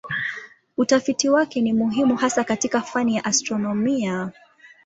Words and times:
Utafiti 0.77 1.29
wake 1.29 1.61
ni 1.61 1.73
muhimu 1.73 2.15
hasa 2.15 2.43
katika 2.43 2.81
fani 2.81 3.15
ya 3.15 3.25
astronomia. 3.25 4.31